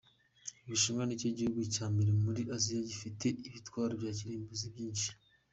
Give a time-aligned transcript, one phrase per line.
[0.63, 5.09] U Bushinwa nicyo gihugu cya mbere muri Aziya gifite ibitwaro bya kirimbuzi byinshi.